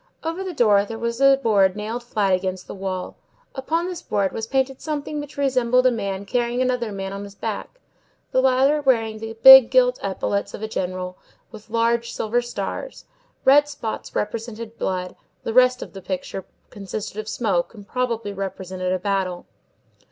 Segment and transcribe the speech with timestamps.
[0.23, 3.17] Over the door there was a board nailed flat against the wall.
[3.53, 7.35] Upon this board was painted something which resembled a man carrying another man on his
[7.35, 7.79] back,
[8.31, 11.19] the latter wearing the big gilt epaulettes of a general,
[11.51, 13.05] with large silver stars;
[13.45, 18.91] red spots represented blood; the rest of the picture consisted of smoke, and probably represented
[18.91, 19.45] a battle.